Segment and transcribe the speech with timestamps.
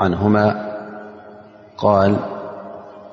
[0.00, 0.72] عنهما
[1.78, 2.16] قال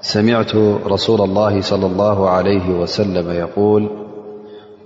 [0.02, 0.56] سمعت
[0.88, 3.90] رسول الله صلى الله عليه وسلم- يقول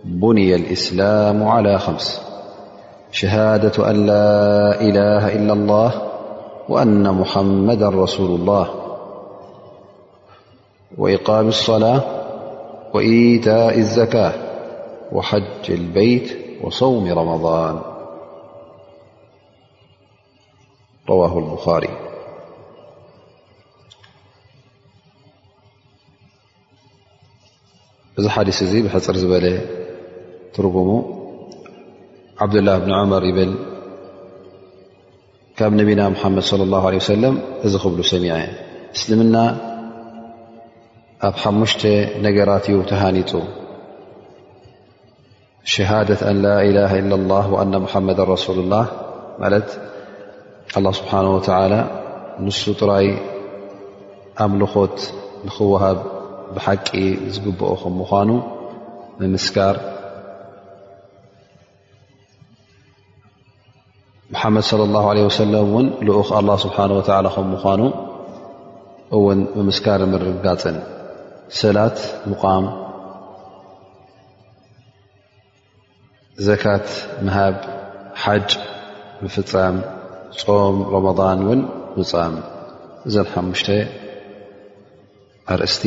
[0.06, 2.22] بني الإسلام على خمس
[3.12, 5.92] شهادة أن لا إله إلا الله
[6.70, 8.67] وأن محمدا رسول الله
[10.98, 12.02] وإقام الصلاة
[12.94, 14.34] وإيتاء الزكاة
[15.11, 16.30] وحج البيت
[16.64, 17.80] وصوم رمضان
[21.10, 21.88] ه ل
[28.20, 29.46] እዚ ሓዲث እዚ ብሕፅር ዝበለ
[30.56, 30.90] ትرጉሙ
[32.44, 33.52] ዓبدላه ن መር ብል
[35.58, 36.02] ካብ ነና
[36.36, 36.98] መድ صلى الله عل
[37.66, 38.34] እዚ ክብ ሰሚع
[39.00, 39.36] ስልምና
[41.28, 41.92] ኣብ 5
[42.26, 43.32] ነገራት እዩ ተهኒጡ
[46.10, 46.22] دة
[46.70, 48.08] إله إل له ون محመ
[48.46, 48.86] س لله
[50.76, 51.73] ኣላ ስብሓነ ወተላ
[52.46, 53.06] ንሱ ጥራይ
[54.46, 54.98] ኣምልኾት
[55.48, 56.00] ንክወሃብ
[56.56, 56.88] ብሓቂ
[57.36, 58.30] ዝግበኦ ከ ምኳኑ
[59.20, 59.76] ምምስካር
[64.33, 66.78] ሙሓመድ صለ ላ ለ ወሰለም እውን ልኡክ ኣላ ስብሓ
[67.10, 67.82] ተላ ከ ምኳኑ
[69.17, 70.78] እውን ምምስካር ምርጋፅን
[71.60, 71.98] ስላት
[72.32, 72.66] ምቋም
[76.48, 76.88] ዘካት
[77.28, 77.55] ምሃብ
[78.23, 78.49] ሓጅ
[79.23, 79.76] ምፍፀም
[80.48, 81.61] ፆም ረመضን እውን
[81.99, 82.33] ውፃም
[83.08, 83.67] እዘን ሓሙሽተ
[85.54, 85.83] ኣርእስቲ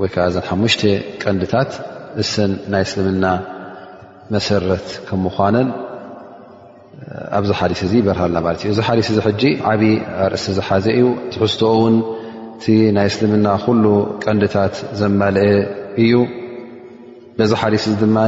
[0.00, 0.82] ወይ ከዓ ዘ ሓሙሽተ
[1.22, 1.70] ቀንድታት
[2.22, 3.26] እስን ናይ እስልምና
[4.34, 5.68] መሰረት ከ ምኳነን
[7.38, 9.94] ኣብዚ ሓሊስ እዚ ይበርሃና ማለት እዩ እዚ ሓሊስ እዚ ሕጂ ዓብይ
[10.26, 11.96] ኣርእስቲ ዝሓዘ እዩ ትሕዝት ውን
[12.62, 13.84] ቲ ናይ እስልምና ኩሉ
[14.24, 15.46] ቀንዲታት ዘማልአ
[16.04, 16.12] እዩ
[17.36, 18.18] በዚ ሓሊስ እዚ ድማ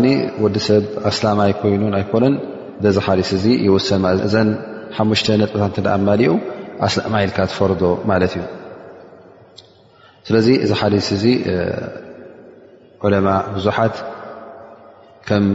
[0.43, 2.35] ወዲ ሰብ ኣስላማይ ኮይኑን ኣይኮነን
[2.85, 4.17] በዚ ሓሊስ እዚ ይውሰማእ
[4.97, 6.33] ሓሙሽተ ነጥብታት እኣማሊኡ
[7.09, 8.43] ኣማኢልካ ትፈርዶ ማለት እዩ
[10.27, 11.25] ስለዚ እዚ ሓሊስ እዚ
[13.05, 13.97] ዑለማ ብዙሓት
[15.29, 15.47] ከም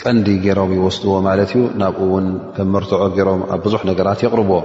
[0.00, 2.26] ቀንዲ ገይሮም ይወስድዎ ማለት እዩ ናብኡ እውን
[2.56, 4.58] ከም መርትዖ ገይሮም ኣብ ብዙሕ ነገራት የቕርብዎ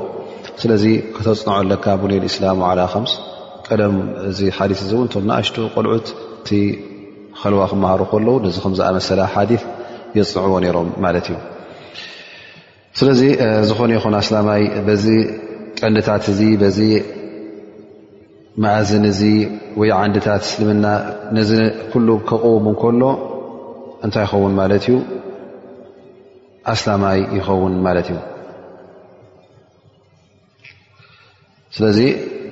[0.63, 0.83] ስለዚ
[1.15, 3.13] ክተፅንዖ ኣለካ ቡን እስላም ላ ከምስ
[3.67, 3.95] ቀደም
[4.31, 6.07] እዚ ሓሊስ እዚ እውን ቶም ንኣሽቱ ቆልዑት
[6.39, 6.49] እቲ
[7.39, 9.51] ከልዋ ክመሃሩ ከለዉ ነዚ ከምዝኣመሰላ ሓዲ
[10.17, 11.35] የፅንዕዎ ነይሮም ማለት እዩ
[12.99, 13.21] ስለዚ
[13.67, 15.05] ዝኾነ ይኹን ኣስላማይ በዚ
[15.79, 16.79] ቀንዲታት እዚ በዚ
[18.63, 19.21] መእዝን እዚ
[19.79, 20.85] ወይ ዓንድታት እስልምና
[21.35, 21.51] ነዚ
[21.91, 23.01] ኩሉ ከቕቡም ን ከሎ
[24.05, 24.97] እንታይ ይኸውን ማለት እዩ
[26.73, 28.19] ኣስላማይ ይኸውን ማለት እዩ
[31.77, 31.99] ስለዚ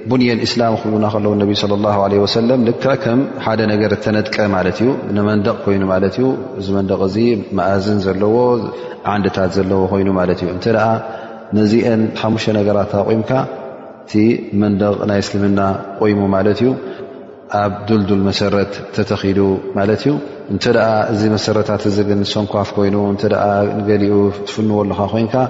[0.10, 2.72] ቡንየን እስላም ክውና ከለዉ ነቢ ለ ላ ለ ወሰለም ል
[3.04, 6.28] ከም ሓደ ነገር ተነጥቀ ማለት እዩ ንመንደቕ ኮይኑ ማለት እዩ
[6.60, 7.18] እዚ መንደቕ እዚ
[7.60, 8.36] መእዝን ዘለዎ
[9.14, 10.88] ዓንድታት ዘለዎ ኮይኑ ማለት እዩ እንተ ደኣ
[11.58, 13.32] ነዚአን ሓሙሽተ ነገራት ኣቑምካ
[14.06, 14.14] እቲ
[14.64, 15.60] መንደቕ ናይ እስልምና
[16.02, 16.70] ቆይሙ ማለት እዩ
[17.64, 19.40] ኣብ ዱልዱል መሰረት ተተኺዱ
[19.80, 20.12] ማለት እዩ
[20.54, 23.24] እንተ ደኣ እዚ መሰረታት እዚ ግ ንሰንኳፍ ኮይኑ እተ
[23.80, 24.16] ንገሊኡ
[24.48, 25.50] ትፍንዎ ሉካ ኮይንካእ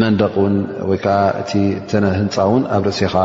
[0.00, 0.54] መንደቂ ውን
[0.90, 1.52] ወይከዓ እቲ
[1.90, 3.16] ተነ ህንፃ እውን ኣብ ርእሲካ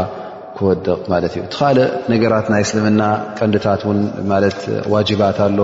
[0.58, 3.04] ክወድቕ ማለት እዩ ቲካልእ ነገራት ናይ እስልምና
[3.38, 4.00] ቀንድታት ን
[4.32, 4.58] ማት
[4.94, 5.60] ዋጅባት ኣሎ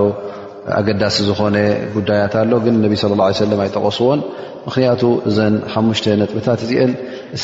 [0.78, 1.56] ኣገዳሲ ዝኾነ
[1.96, 4.20] ጉዳያት ኣሎ ግን ነቢ ስለ ላ ሰለም ኣይጠቀስዎን
[4.66, 6.92] ምክንያቱ እዘን ሓሙሽተ ነጥብታት እዚአን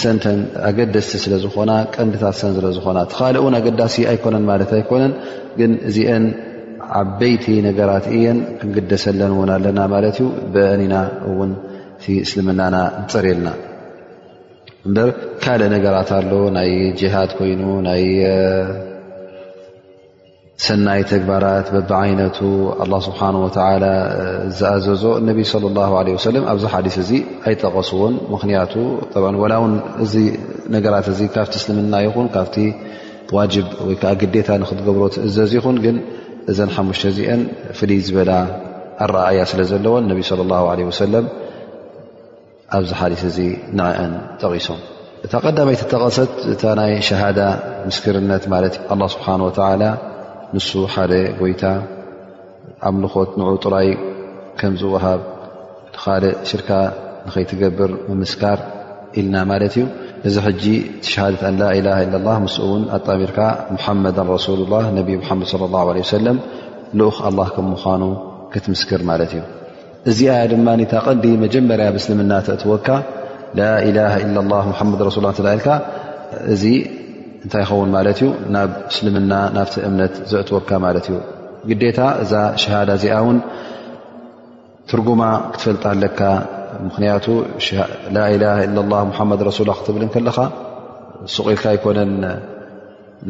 [0.03, 0.39] ሰንተን
[0.69, 5.13] ኣገደስቲ ስለዝኾና ቀንዲታት ሰን ስለዝኮና ቲካልእ ውን ኣገዳሲ ኣይኮነን ማለት ኣይኮነን
[5.61, 6.25] ግን እዚአን
[7.01, 10.95] ዓበይቲ ነገራት እየን ክንግደሰለን እውን ኣለና ማለት እዩ ብአኒና
[11.33, 11.51] እውን
[12.25, 12.77] እስልናና
[13.13, 13.49] ፅርልና
[14.97, 15.09] በር
[15.45, 16.71] ካልእ ነገራት ኣሎ ናይ
[17.15, 18.05] ሃድ ኮይኑ ናይ
[20.67, 22.39] ሰናይ ተግባራት በቢዓይነቱ
[23.07, 23.21] ስብሓ
[24.59, 25.43] ዝኣዘዞ ነቢ
[26.53, 27.11] ኣብዚ ሓዲ እዚ
[27.51, 28.75] ኣይጠቀስዎን ምክንያቱ
[29.53, 29.75] ላ ውን
[30.07, 30.15] እዚ
[30.77, 32.57] ነገራት እ ካብቲ እስልምና ይኹን ካብቲ
[33.37, 33.55] ዋጅ
[33.87, 35.97] ወይዓ ግታ ንክትገብሮ ትእዘዝ ይኹን ግን
[36.51, 37.41] እዘን ሓሙሽተ እዚአን
[37.79, 38.31] ፍልይ ዝበላ
[39.05, 40.19] ኣረእያ ስለ ዘለዎ ነብ
[41.01, 41.13] ሰለ
[42.77, 43.39] ኣብዚ ሓሊት እዚ
[43.77, 44.13] ንኣአን
[44.43, 44.81] ጠቂሶም
[45.27, 47.41] እታ ቀዳመይ ተቐሰት እታ ናይ ሸሃዳ
[47.89, 49.67] ምስክርነት ማለትእ ኣላ ስብሓን ተ
[50.55, 51.63] ንሱ ሓደ ጎይታ
[52.89, 53.89] ኣምልኾት ንዑ ጥራይ
[54.61, 55.21] ከምዝወሃብ
[56.01, 56.69] ካልእ ስርካ
[57.27, 58.59] ንከይትገብር ምምስካር
[59.19, 59.85] ኢልና ማለት እዩ
[60.29, 60.63] እዚ ሕጂ
[61.05, 63.39] ቲ ሸሃደት ን ላኢላ ኢ ላ ምስ እውን ኣጣሚርካ
[63.77, 66.39] ሙሓመዳ ረስሉ ላ ነብ ሓመድ ለ ላ ለ ሰለም
[67.01, 68.03] ልኡክ ኣላ ከም ምዃኑ
[68.53, 69.43] ክትምስክር ማለት እዩ
[70.11, 72.87] እዚ ኣያ ድማ ኒታቐንዲ መጀመርያ ብእስልምና ትእትወካ
[73.59, 73.99] ላኢላ
[74.49, 75.69] ላ ሙሓመድ ረሱ ላ ትላኢልካ
[76.55, 76.63] እዚ
[77.45, 81.17] እንታይ ይኸውን ማለት እዩ ናብ እስልምና ናብቲ እምነት ዘእትወካ ማለት እዩ
[81.71, 82.33] ግዴታ እዛ
[82.63, 83.39] ሸሃዳ እዚኣ ውን
[84.91, 86.21] ትርጉማ ክትፈልጣ ኣለካ
[86.89, 87.27] ምክንያቱ
[88.17, 90.39] ላ ላ ሙሓመድ ረሱ ላ ክትብል ከለኻ
[91.37, 92.13] ስቂኢልካ ኣይኮነን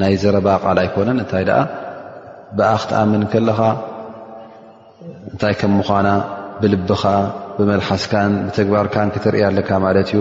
[0.01, 1.61] ናይ ዘረባ ቃል ኣይኮነን እንታይ ደኣ
[2.59, 3.61] ብኣ ክትኣምን ከለኻ
[5.33, 6.09] እንታይ ከም ምዃና
[6.63, 7.03] ብልኻ
[7.59, 8.13] ብመሓስካ
[8.57, 10.21] ተግባርካ ክትርእ ኣለ ማ ዩ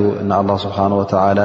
[0.66, 0.78] ስብሓ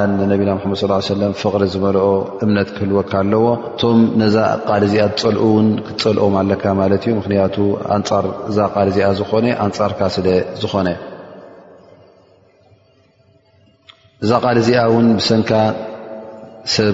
[0.09, 2.05] ነና ፍቅሪ ዝበልኦ
[2.45, 4.35] እምነት ክህልወካ ኣለዎ እቶም ነዛ
[4.79, 6.43] ል እዚኣ ፀልውን ክፀልኦም ኣ
[7.09, 7.57] ዩ ምክቱ
[8.01, 8.09] ንፃ
[8.49, 10.19] እዛ ል እዚኣ ዝኾነ ንፃርካ ስ
[10.61, 11.41] ዝኮነእዛ
[14.29, 14.43] ዚኣ
[15.29, 15.91] ሰ
[16.65, 16.93] ب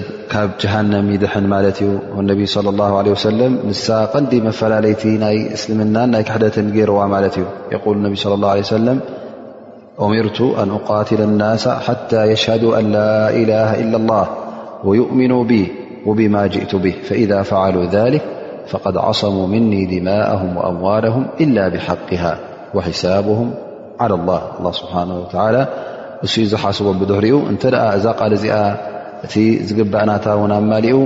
[0.62, 5.04] جهنم يدحن مالتي والنبي صلى الله عليه وسلم ساقند مفلاليت
[5.56, 7.36] اسلم ناكحدة يروا مالت
[7.72, 9.00] يقول انبي صلى الله عليه وسلم
[10.00, 14.26] أمرت أن أقاتل الناس حتى يشهدوا أن لا إله إلا الله
[14.84, 15.72] ويؤمنوا بي
[16.06, 18.22] وبما جئت به فإذا فعلوا ذلك
[18.68, 22.38] فقد عصموا مني دماءهم وأموالهم إلا بحقها
[22.74, 23.54] وحسابهم
[24.00, 25.66] على الله الله سبحانه وتعالى
[26.24, 28.32] سببدهر نتقل
[29.26, 29.34] እቲ
[29.68, 30.96] ዝግባእናታ እውን ኣማሊኡ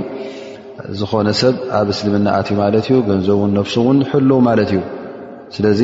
[0.99, 4.81] ዝኾነ ሰብ ኣብ እስልምና ኣትዩ ማለት እዩ ገንዘብ ን ነፍሱ እውን ሕሉ ማለት እዩ
[5.55, 5.81] ስለዚ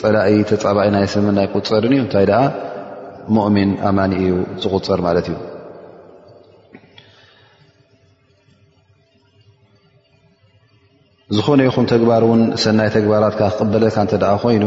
[0.00, 2.42] ፀላኢ ተፃባኢ ናይ እስልምና ይቁፀርን እዩ እንታይ ደኣ
[3.36, 4.34] ሙእሚን ኣማኒ እዩ
[4.64, 5.36] ዝቁፀር ማለት እዩ
[11.38, 14.64] ዝኾነ ይኹም ተግባር እውን ሰናይ ተግባራትካ ክቅበለልካ እተ ደ ኮይኑ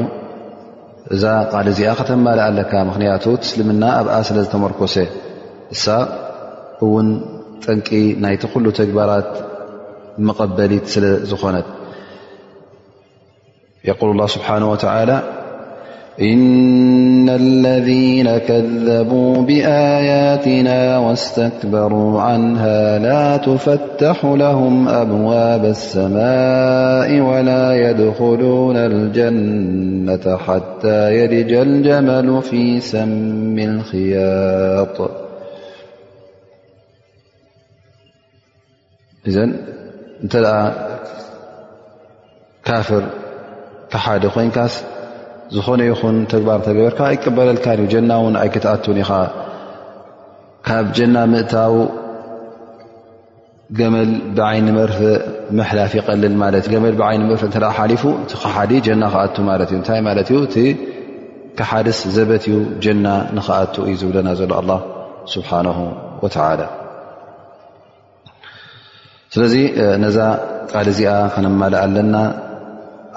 [1.14, 4.96] እዛ ቃል እዚኣ ከተማልእ ኣለካ ምክንያቱ እስልምና ኣብኣ ስለ ዝተመርኮሰ
[5.76, 5.88] እሳ
[6.84, 7.02] و
[8.38, 9.26] تقل تجبرات
[10.18, 10.80] مقبلي
[11.42, 11.66] خنت
[13.86, 15.20] يقول الله سبحانه وتعالى
[16.22, 31.12] إن الذين كذبوا بآياتنا واستكبروا عنها لا تفتح لهم أبواب السماء ولا يدخلون الجنة حتى
[31.18, 35.23] يرج الجمل في سم الخياط
[39.32, 39.38] እዘ
[40.24, 40.34] እንተ
[42.68, 43.04] ካፍር
[43.94, 44.74] ካሓደ ኮይንካስ
[45.56, 47.66] ዝኾነ ይኹን ተግባር ተበርካ ይቀበለልካ
[48.10, 49.06] ና እን ኣይክትኣትን ኢ
[50.68, 51.74] ካብ ጀና ምእታዊ
[53.80, 55.00] ገመል ብይኒ መርፍ
[55.80, 57.24] ላፍ ይልል እመ ይ
[57.92, 58.14] ር ፉ
[58.74, 59.24] ዲ ና ክኣ
[59.82, 60.02] እታይ
[60.36, 62.56] ዩ እ ሓድስ ዘበትዩ
[62.86, 63.06] ጀና
[63.40, 63.52] ንክኣ
[63.90, 64.80] እዩ ዝብለና ዘሎ ኣله
[65.34, 65.50] ስብሓ
[66.24, 66.36] وላ
[69.34, 69.54] ስለዚ
[70.02, 70.18] ነዛ
[70.72, 72.16] ቃል እዚኣ ከነማልእ ኣለና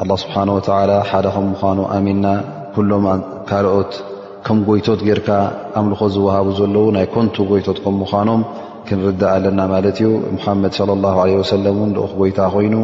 [0.03, 2.27] ኣላ ስብሓን ወተላ ሓደ ከም ምኳኑ ኣሚንና
[2.75, 3.07] ኩሎም
[3.49, 3.93] ካልኦት
[4.47, 5.29] ከም ጎይቶት ጌይርካ
[5.79, 8.43] ኣምልኾ ዝውሃቡ ዘለዉ ናይ ኮንቱ ጎይቶት ከም ምዃኖም
[8.87, 12.75] ክንርዳእ ኣለና ማለት እዩ ሙሓመድ ላ ለ ወሰለም እን ደክ ጎይታ ኮይኑ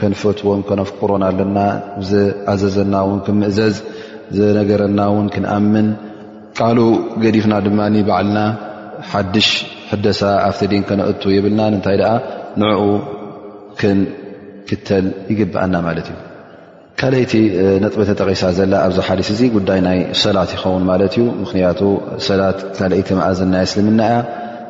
[0.00, 1.58] ከንፈትዎም ከነፍቅሮን ኣለና
[2.10, 3.76] ዘኣዘዘናእውን ክንምእዘዝ
[4.40, 5.88] ዘነገረናእውን ክንኣምን
[6.60, 6.88] ቃልኡ
[7.26, 7.80] ገዲፍና ድማ
[8.10, 8.38] ባዕልና
[9.12, 9.48] ሓድሽ
[9.92, 10.20] ሕደሳ
[10.50, 12.12] ኣብተ ድን ከነእቱ የብልናን እንታይ ደኣ
[12.60, 12.80] ንኡ
[13.80, 13.98] ክን
[14.68, 16.16] ክተል ይግብአና ማለት እዩ
[17.00, 17.32] ካልይቲ
[17.82, 21.80] ነጥበተጠቂሳ ዘላ ኣብዚ ሓዲስ እዚ ጉዳይ ናይ ሰላት ይኸውን ማለት እዩ ምክንያቱ
[22.28, 24.18] ሰላት ካአይቲ ኣዝናይ ስልምና እያ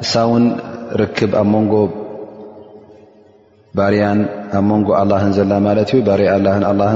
[0.04, 0.44] እሳ ውን
[1.00, 1.88] ርክ ኣ ን
[3.78, 4.04] ባርያ
[4.60, 5.80] ኣ ንጎ ኣላን ዘላ ማ ር
[6.90, 6.92] ኣ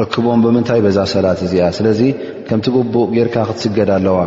[0.00, 1.98] ርክቦም ብምንታይ ዛ ሰላት እዚያ ስለዚ
[2.48, 4.18] ከምቲግቡእ ጌርካ ክትስገድ ኣለዋ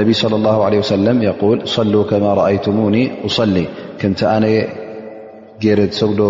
[0.00, 2.96] ነቢ ለ ሰለም ል ሉ ከማ ኣይቱሙኒ
[3.54, 3.62] ሊ
[4.00, 4.56] ከምቲ ኣነየ
[5.78, 6.22] ረ ሰግዶ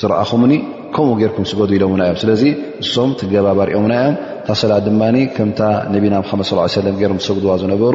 [0.00, 0.52] ዝረኣኹምኒ
[0.94, 2.42] ከምኡ ገርኩም ስገዱ ኢሎውና እዮም ስለዚ
[2.82, 5.02] እሶም ትገባብ ኣርኦውናዮም እታ ሰላት ድማ
[5.36, 5.60] ከምታ
[5.94, 6.46] ነቢና መድ
[6.78, 7.94] ሰለም ገሮም ሰግድዋ ዝነበሩ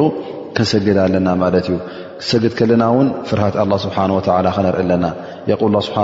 [0.56, 1.76] ክንሰግዳ ኣለና ማለት እዩ
[2.20, 5.06] ክሰግድ ከለና ውን ፍርሃት ስብሓላ ከነርኢ ኣለና
[5.50, 6.00] የል ስብሓ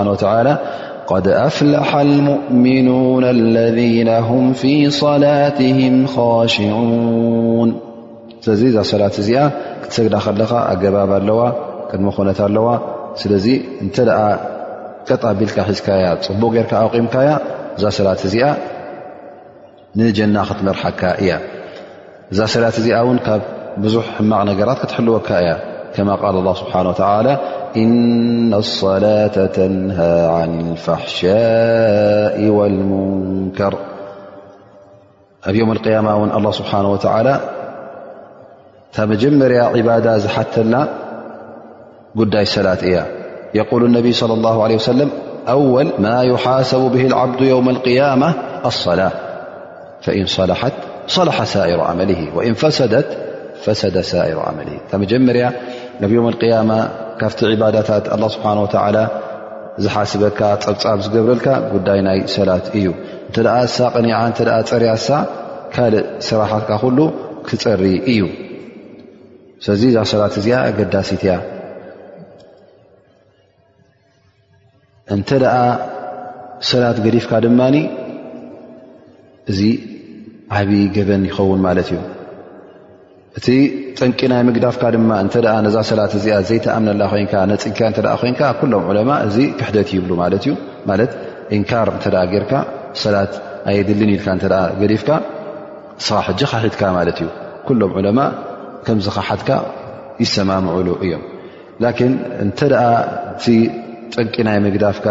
[1.09, 1.91] ተ ድ ኣፍላሓ
[2.27, 3.25] ሙእምኑና
[3.57, 3.63] ለ
[4.45, 4.71] ም ፊ
[5.23, 5.97] ላትም
[6.53, 7.69] ሽዑን
[8.45, 9.41] ስለዚ እዛ ሰላት እዚኣ
[9.83, 11.39] ክትሰግዳ ከለኻ ኣገባብ ኣለዋ
[11.91, 12.67] ቅድመ ኮነት ኣለዋ
[13.21, 13.47] ስለዚ
[13.85, 15.87] እተ ጣቢልካ ሒዝካ
[16.25, 17.29] ፅب ጌር ኣቂምካያ
[17.77, 18.47] እዛ ሰላት ዚኣ
[19.97, 21.31] ንጀና ክትመርሓካ እያ
[22.31, 22.89] እዛ ሰት ዚ
[23.25, 23.39] ብ
[23.83, 25.51] ብዙ ሕማቕ ነራት ከትሕልወካ እያ
[25.95, 25.97] ከ
[26.41, 26.75] الله ስه
[27.83, 27.93] إن
[28.63, 33.73] الصላة ተنهى عن الفحሻاء والمንከር
[35.49, 36.05] ኣብ يم القيم
[36.37, 36.97] الله ስبሓنه و
[38.95, 39.59] ታ መጀመርያ
[40.05, 40.73] ዳ ዝሓተላ
[42.19, 42.97] ጉዳይ ሰላት እያ
[43.57, 45.01] የقል ነብ صى اله ه ሰለ
[45.73, 49.11] ወ ማ يሓሰቡ ብ ዓ اق صላة
[50.23, 50.75] ን ላት
[51.29, 51.99] ላح ሳሩ ዓመ
[52.53, 53.09] ን ፈሰደት
[53.65, 54.57] ፈሰደ ሳሩ ዓመ
[55.03, 55.45] መጀመርያ
[56.11, 56.13] ብ
[56.61, 56.71] اማ
[57.21, 58.95] ካብቲ ባዳታት ه ስሓه
[59.83, 62.87] ዝሓስበካ ፀብፃብ ዝገብረልካ ጉዳይ ናይ ሰላት እዩ
[63.29, 63.35] እተ
[63.75, 64.07] ሳቐኒ
[64.69, 65.09] ፀርያ ሳ
[65.75, 66.71] ካልእ ስራሓትካ
[67.49, 67.83] ክፀሪ
[68.13, 68.23] እዩ
[69.65, 71.35] ስለዚ እዛ ሰላት እዚ ኣገዳሲት ያ
[75.15, 75.55] እንተ ደኣ
[76.69, 77.59] ሰላት ገዲፍካ ድማ
[79.51, 79.59] እዚ
[80.57, 81.97] ዓብዪ ገበን ይኸውን ማለት እዩ
[83.37, 83.47] እቲ
[83.97, 85.33] ጠንቂ ናይ ምግዳፍካ ድማ እንተ
[85.67, 90.53] ነዛ ሰላት እዚኣ ዘይተኣምነላ ኮይንካ ነፅልካ እተ ኮይንካ ኩሎም ዑለማ እዚ ክሕደት ይብሉ ማለት እዩ
[90.91, 91.11] ማለት
[91.57, 92.53] ኤንካር እተ ጌይርካ
[93.03, 93.33] ሰላት
[93.71, 94.45] ኣየድልን ኢልካ እተ
[94.81, 95.09] ገዲፍካ
[96.07, 97.27] ስኻ ሕጂ ካሒድካ ማለት እዩ
[97.67, 98.19] ኩሎም ዑለማ
[98.85, 99.49] ከምዚ ካ ሓትካ
[100.23, 101.23] ይሰማምዕሉ እዮም
[101.83, 102.13] ላን
[102.45, 102.59] እንተ
[103.53, 103.59] እ
[104.15, 105.07] ጠቂ ናይ ምግዳፍካ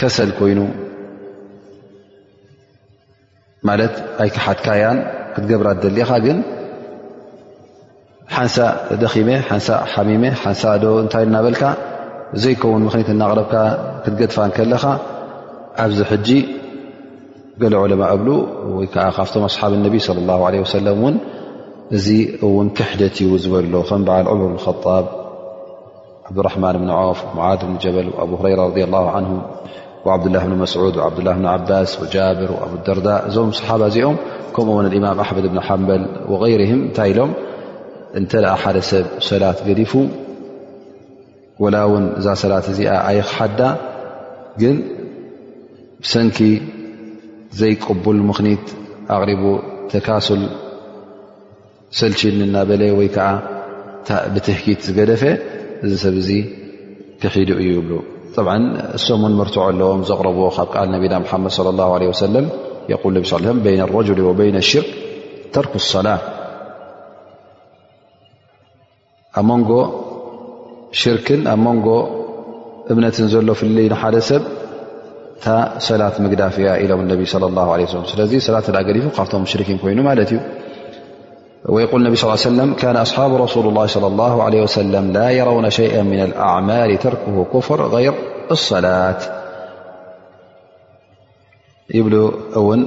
[0.00, 0.60] ከሰል ኮይኑ
[3.68, 4.96] ማለት ኣይካሓትካያን
[5.34, 6.38] ክትገብራ ደሊኻ ግን
[8.34, 8.56] ሓንሳ
[9.02, 11.62] ደኺመ ሓንሳ ሓሚሜ ሓንሳ ዶ እንታይ እናበልካ
[12.42, 13.54] ዘይከውን ምኽኒት እናቅረብካ
[14.04, 14.84] ክትገድፋን ከለኻ
[15.84, 16.28] ኣብዚ ሕጂ
[17.62, 18.28] ገለ ዑለማ እብሉ
[18.76, 19.96] ወይከዓ ካብቶም ኣስሓብ ነቢ
[20.30, 20.38] ላ
[20.76, 21.16] ሰለም ውን
[21.96, 22.06] እዚ
[22.46, 24.52] እውን ክሕደት ይው ዝበሎ ከም በዓል ዕምር
[24.84, 25.06] ጣብ
[26.24, 29.42] عبدالرحن بن عف مذ بن جبل وأب هرير رض الله عنه
[30.04, 34.06] وعبدلله بن مسعد وعبدلله بن عس وጃابر وبلدرء እዞ صحب እዚኦ
[34.56, 37.18] كمኡ الإمام أحمድ بن حبل وغه ታ ሎ
[38.76, 39.92] ደ سብ ሰلት ዲፉ
[41.62, 42.78] ول و ዛ ሰل እዚ
[43.20, 43.60] يሓዳ
[46.12, 46.38] ሰنኪ
[47.60, 48.38] ዘيقبل مኽ
[49.14, 49.42] أقرب
[49.92, 50.38] ተكل
[52.00, 52.56] ሰل ና
[54.34, 55.22] بتهكት ዝገደፈ
[55.84, 56.36] እዚ ሰብ ዚ
[57.22, 58.02] ክሒዱ እዩ ብ
[58.96, 61.14] እሶም ን ርትዖ ኣለዎም ዘቕረብዎ ካብ ል ነቢና
[61.44, 61.80] መድ ه ሰለ ል
[63.92, 64.86] ረ ወ ሽርክ
[65.54, 66.18] ተርክ ሰላة
[69.38, 69.70] ኣብ መንጎ
[71.00, 71.86] ሽርክን ኣብ ንጎ
[72.92, 74.42] እምነትን ዘሎ ፍልይሓደ ሰብ
[75.36, 75.46] እታ
[75.86, 77.12] ሰላት ምግዳፍ ያ ኢሎም ነ
[78.12, 80.38] ስለዚ ሰላት ገዲፉ ካብቶም ሽርኪን ኮይኑ ማለት እዩ
[81.68, 85.30] ويقول انبي صلى ل ليه سلم كان أصحاب رسول الله صلى الله عليه وسلم لا
[85.30, 88.14] يرون شيئا من الأعمال تركه كفر غير
[88.50, 89.18] الصلاة
[91.94, 92.24] يبلو
[92.76, 92.80] ن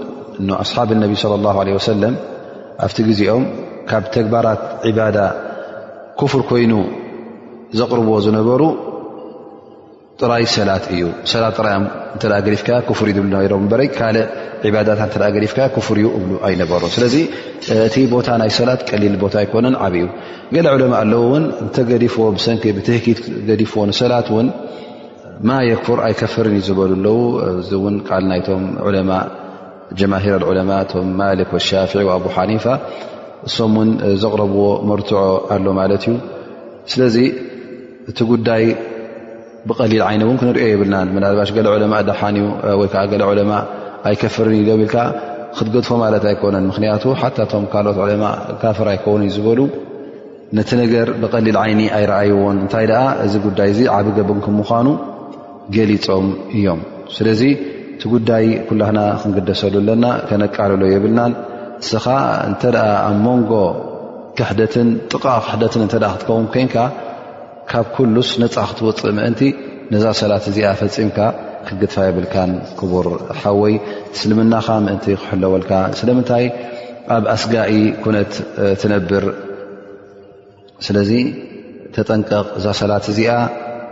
[0.47, 2.13] ن أصحاب النبي صلى الله عليه وسلم
[2.79, 3.43] فت ئم
[3.89, 5.25] كب تكبارات عبادة
[6.21, 6.71] كفر كين
[7.79, 8.69] زقرب زنبرو
[10.21, 11.57] ጥራይ ሰላት እዩ ሰላት
[12.21, 14.15] ጥተ ዲፍ ፍ ብ ካእ
[14.87, 15.51] ታት ተ ዲፍ
[15.87, 20.05] ፍር ብ ኣይነበሩ ስለዚእቲ ቦታ ናይ ሰላት ቀሊል ቦታ ይኮነን ዓብዩ
[20.83, 23.19] ለማ ኣለዎ ን ተገዲፍዎ ሰ ብትኪት
[23.61, 24.47] ዲፍዎ ሰላት ን
[25.47, 27.19] ማ የክፍር ኣይከፈርን እዩ ዝበሉ ለው
[27.61, 27.69] እዚ
[28.25, 28.63] ል ይቶም
[29.99, 30.23] ጀማር
[30.71, 32.65] ማ ቶ ማሊክ ሻፍ ኣ ሓኒፋ
[33.47, 33.89] እሶም ን
[34.23, 35.13] ዘቕረብዎ መርትዖ
[35.55, 36.13] ኣሎ ማለት እዩ
[36.91, 37.15] ስለዚ
[38.09, 38.63] እቲ ጉዳይ
[39.69, 42.35] ብቀሊል ዓይኒ እውን ክንሪኦ የብልናን መናልባሽ ገለ ዕለማ ዳሓን
[42.81, 43.51] ወይከዓ ገለ ዕለማ
[44.09, 44.95] ኣይከፍርን እዩዶብኢልካ
[45.57, 48.25] ክትገድፎ ማለት ኣይኮነን ምክንያቱ ሓታቶም ካልኦት ዕለማ
[48.63, 49.59] ካፍር ኣይከውን እዩ ዝበሉ
[50.57, 54.87] ነቲ ነገር ብቀሊል ዓይኒ ኣይረኣይዎን እንታይ ደኣ እዚ ጉዳይ እዚ ዓብ ገብን ክምዃኑ
[55.75, 56.81] ገሊፆም እዮም
[57.15, 57.41] ስለዚ
[57.97, 61.33] እቲ ጉዳይ ኩላህና ክንግደሰሉ ኣለና ከነቃልሎ የብልናን
[61.83, 62.05] እስኻ
[62.49, 63.51] እንተ ኣ ኣብ መንጎ
[64.37, 66.75] ክሕደትን ጥቃ ክሕደትን እተ ክትከውን ኮይንካ
[67.71, 69.39] ካብ ኩሉስ ነፃ ክትውፅእ ምእንቲ
[69.93, 71.17] ነዛ ሰላት እዚኣ ፈፂምካ
[71.65, 73.07] ክትግድፋ የብልካን ክቡር
[73.39, 73.73] ሓወይ
[74.13, 76.45] ትስልምናካ ምእንቲ ክሕለወልካ ስለምንታይ
[77.15, 78.31] ኣብ ኣስጋኢ ኩነት
[78.81, 79.25] ትነብር
[80.87, 81.11] ስለዚ
[81.95, 83.31] ተጠንቀቕ እዛ ሰላት እዚኣ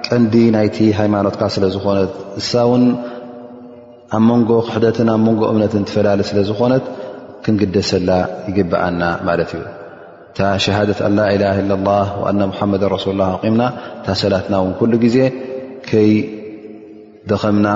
[0.08, 2.84] ቀንዲ ናይቲ ሃይማኖትካ ስለዝኾነት ንሳ እውን
[4.18, 6.86] ኣብ መንጎ ክሕደትን ኣብ መንጎ እምነትን ትፈላለ ስለዝኾነት
[7.48, 8.10] ክንግደሰላ
[8.50, 9.64] ይግብኣና ማለት እዩ
[10.64, 11.92] ሸሃደ ل መ
[13.48, 13.66] ኣምና
[14.06, 14.56] ታ ሰላትና
[15.16, 15.22] ዜ
[15.90, 17.68] ከይደኸምና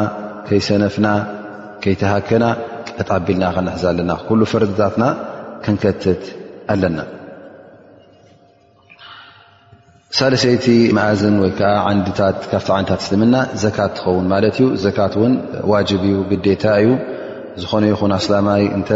[0.58, 1.08] ይሰነፍና
[1.94, 2.46] ይተሃከና
[3.28, 4.12] ቢልና ክነ ኣለና
[4.52, 5.04] ፍርታትና
[5.64, 6.24] ክንከትት
[6.74, 7.00] ኣለና
[10.18, 10.66] ሳለሰይቲ
[11.08, 11.62] እዝን ወ ካ
[13.04, 15.36] ት ምና ዘት ትኸውን
[15.94, 16.92] ት ግታ እዩ
[17.62, 18.02] ዝኾነ ይኹ
[18.40, 18.90] ኣላይ እተ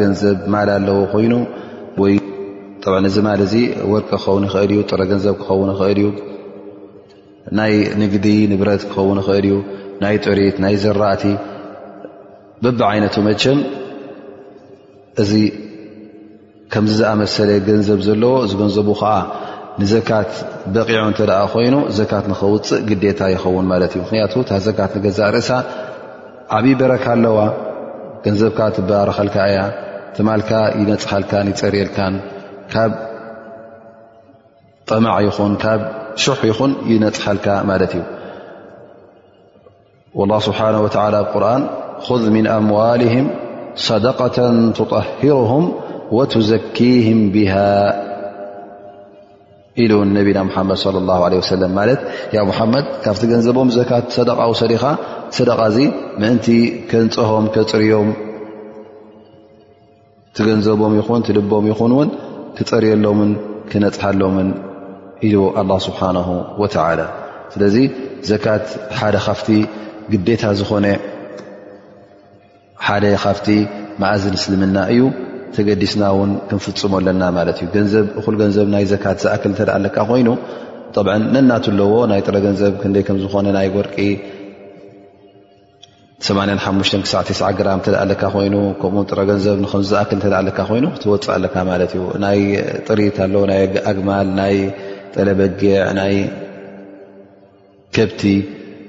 [0.00, 1.32] ገንዘብ ማ ኣለዎ ኮይኑ
[3.08, 3.54] እዚ ማ እዚ
[3.92, 6.08] ወርቂ ክኸውን ይኽእል እዩ ጥረ ገንዘብ ክኸውን ይኽእል እዩ
[7.58, 9.54] ናይ ንግዲ ንብረት ክኸውን ይኽእል እዩ
[10.02, 11.24] ናይ ጡሪት ናይ ዘራእቲ
[12.62, 13.58] በብዓይነቱ መቸም
[15.22, 15.32] እዚ
[16.72, 19.12] ከምዚ ዝኣመሰለ ገንዘብ ዘለዎ እዚ ገንዘቡ ከዓ
[19.82, 20.30] ንዘካት
[20.74, 25.50] በቂዑ እተደኣ ኮይኑ ዘካት ንኸውፅእ ግዴታ ይኸውን ማለት እዩ ምክንያቱ ታ ዘካት ንገዛእ ርእሳ
[26.56, 27.38] ዓብይ በረካ ኣለዋ
[28.24, 29.60] ገንዘብካ ትባረከልካ እያ
[30.16, 30.50] ትማልካ
[30.80, 32.14] ይመፅሓልካን ይፀርየልካን
[32.72, 32.92] ካብ
[34.90, 35.80] ጠማዕ ይኹን ካብ
[36.24, 38.04] ሽሕ ይኹን ይነፅሓልካ ማለት እዩ
[40.30, 40.68] له ስብሓه
[41.42, 41.62] ርን
[42.44, 43.26] ن ኣምዋልهም
[43.88, 44.38] صደقة
[44.78, 45.64] ትطሂሩهም
[46.16, 47.54] وዘኪهም ብሃ
[49.84, 50.84] ኢሉ ነቢና መድ ص
[51.62, 53.80] ه ማ መድ ካብቲ ገንዘቦም ዘ
[54.16, 54.84] ሰደዊ ሰኻ
[55.48, 55.78] ደ ዚ
[56.20, 56.46] ምእንቲ
[56.90, 58.08] ከንፀሆም ከፅርዮም
[60.48, 62.08] ገንዘቦም ይኹን ልቦም ይኹን ውን
[62.58, 63.30] ክፀርየሎምን
[63.70, 64.48] ክነፅሓሎምን
[65.28, 66.16] ኢ ኣላ ስብሓን
[66.62, 67.00] ወተዓላ
[67.52, 67.76] ስለዚ
[68.30, 68.66] ዘካት
[68.98, 69.48] ሓደ ካፍቲ
[70.12, 70.86] ግዴታ ዝኾነ
[72.86, 73.48] ሓደ ካፍቲ
[74.02, 75.02] ማእዝን እስልምና እዩ
[75.56, 77.84] ተገዲስና ውን ክንፍፅመለና ማለት እዩ
[78.22, 80.28] እኹል ገንዘብ ናይ ዘካት ዝኣክል ተደኣ ለካ ኮይኑ
[81.06, 83.96] ብዓ ነናት ኣለዎ ናይ ጥረ ገንዘብ ክንደይ ከም ዝኾነ ናይ ጎርቂ
[86.24, 91.32] 8ሓሙ ክሳዕ ስ ግራም እተኣ ለካ ኮይኑ ከምኡ ጥረ ገንዘብ ንከምዝኣክል እተኣ ለካ ኮይኑ ክትወፅእ
[91.34, 92.38] ኣለካ ማለት እዩ ናይ
[92.86, 94.56] ጥሪት ኣለዎ ናይ ኣግማል ናይ
[95.14, 96.14] ጠለ በጊዕ ናይ
[97.96, 98.22] ከብቲ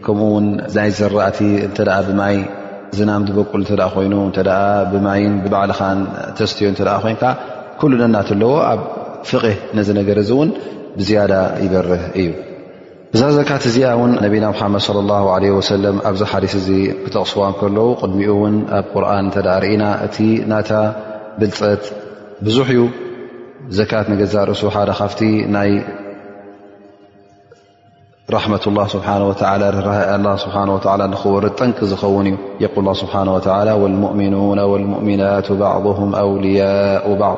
[0.08, 2.38] ከምኡውን ናይ ዘራእቲ እተ ብማይ
[3.00, 4.40] ዝናም ዝበቁል እተ ኮይኑ እተ
[4.94, 6.00] ብማይን ብባዕልኻን
[6.40, 7.24] ተስትዮ እተ ኮይንካ
[7.82, 8.82] ኩሉ ነናተኣለዎ ኣብ
[9.32, 10.50] ፍቅህ ነዚ ነገር እዚ እውን
[11.00, 12.30] ብዝያዳ ይበርህ እዩ
[13.16, 13.90] እዛ ዘካት እዚኣ
[14.24, 16.68] ነብና ሓመድ صى ه ለ ኣብዚ ሓዲስ እዚ
[17.04, 20.18] ክተቕስዋ ከለዉ ቅድሚኡ ውን ኣብ ቁርን ተ ርእና እቲ
[20.50, 20.72] ናታ
[21.40, 21.84] ብልፀት
[22.46, 22.82] ብዙሕ እዩ
[23.78, 25.22] ዘካት ንገዛ ርእሱ ሓደ ካፍቲ
[25.56, 25.72] ናይ
[28.36, 29.18] ራሕመة لላه ስብሓه
[30.44, 32.28] ስه ንክር ጠንቂ ዝኸውን
[32.66, 33.22] እዩ ስብሓه
[33.84, 34.02] ؤኑ
[35.00, 35.86] ؤሚናት ባض
[36.24, 37.38] أውልያء ባض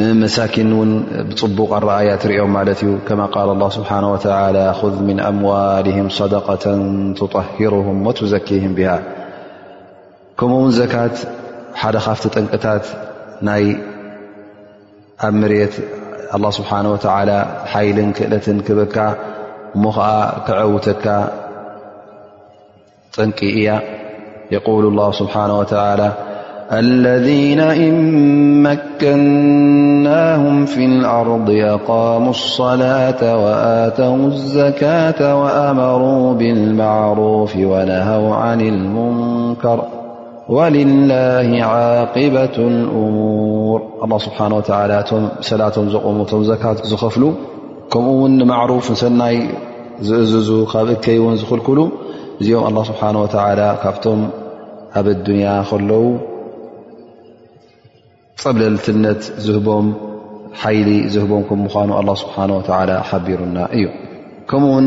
[0.00, 0.70] ንመሳኪን
[1.26, 2.54] ብፅቡቅ ኣረኣي ሪኦም
[3.34, 4.14] ከ لله ስه و
[4.92, 6.64] ذ من أمዋله صدقة
[7.34, 8.72] طهرهም وتዘኪهም
[10.38, 11.14] ከምኡ ውን ዘካት
[11.80, 12.84] ሓደ ካፍቲ ጥንቅታት
[13.60, 13.66] ይ
[15.28, 15.34] ኣብ
[15.72, 15.76] ት
[16.34, 16.62] لله ስه
[16.94, 18.96] و ሓል ክእለት ክብካ
[19.84, 20.10] ሞ ዓ
[20.46, 21.06] ክعውተካ
[23.14, 23.68] ጥንቂ እያ
[24.68, 25.66] قل الله سبሓنه وى
[26.72, 27.94] الذين إن
[28.62, 39.84] مكناهم في الأرض أقاموا الصلاة وآتوا الزكاة وأمروا بالمعروف ونهوا عن المنكر
[40.48, 46.30] ولله عاقبة الأمور الله سبحانه وتعالىم سلاتهم م ك
[46.86, 47.32] خفلو
[47.92, 49.48] كمونمعروف سن
[50.72, 50.78] كن
[51.58, 51.90] لكلو
[52.40, 54.18] يم الله سبحانه وتعالى فتم
[54.96, 55.90] بالدنيا ل
[58.46, 59.04] بل التن
[59.46, 59.86] زهبم
[61.10, 61.40] ل هبم
[61.86, 63.84] ن الله سبحانه وتعالى حبرنا ي
[64.50, 64.84] كمون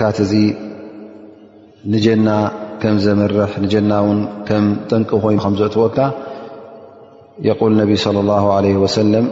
[0.00, 0.18] كات
[1.92, 2.36] نجنا
[2.82, 3.62] كم مرح ا
[4.48, 5.86] كم تنو
[7.50, 9.24] يقول النبي صلى الله عليه وسلم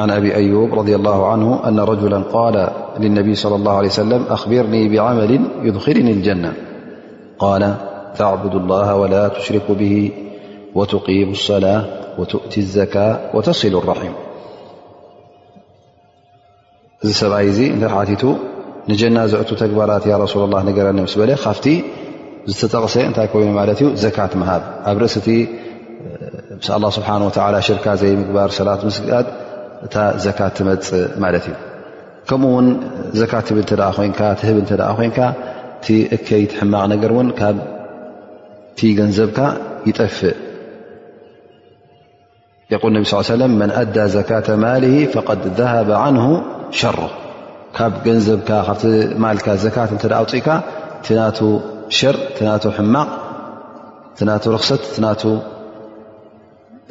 [0.00, 2.56] عن أبي أيوب رضي الله عنه أن رجلا قال
[3.02, 5.30] للنبي صلى الله عليه وسلم أخبرني بعمل
[5.66, 6.52] يدخلني الجنة
[7.44, 7.62] قال
[8.18, 9.94] تعبد الله ولا تشركو به
[10.76, 10.80] ቡ
[11.48, 11.76] صላة
[12.20, 12.84] እ ዘ
[13.48, 14.12] ተሲል ም
[17.04, 17.60] እዚ ሰብኣይ እዚ
[18.22, 18.24] ቱ
[18.90, 20.34] ንጀናዝዕ ተግባራት ሱ
[20.78, 20.86] ገረ
[21.30, 21.66] ለ ካብቲ
[22.52, 25.28] ዝተጠቕሰ እታይ ይኑ ማት ዩ ዘካት ሃብ ኣብ ርእስቲ
[26.96, 27.12] ስብሓ
[27.66, 29.08] ሽርካ ዘይምግባር ሰት ስግ
[29.86, 31.54] እታ ዘት ትመፅእ ማለት እዩ
[32.28, 32.66] ከምኡውን
[33.18, 33.20] ዘ
[33.58, 34.66] ብ
[35.86, 37.40] ብ እከይ ትማቕ ነገር ን ካ
[39.00, 39.38] ገንዘብካ
[39.88, 40.36] ይጠፍእ
[42.70, 46.98] يق ብ ص من أዳ ዘكة ማله فقد ذهب عنه شر
[47.76, 48.50] ካብ ገንዘብ ካ
[49.22, 50.56] ማ ፅእካ
[51.98, 52.16] ሽር
[52.78, 53.08] ሕማቕ
[54.62, 54.82] ክሰት